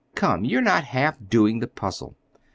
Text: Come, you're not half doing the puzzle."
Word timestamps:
Come, 0.15 0.45
you're 0.45 0.63
not 0.63 0.83
half 0.85 1.19
doing 1.29 1.59
the 1.59 1.67
puzzle." 1.67 2.15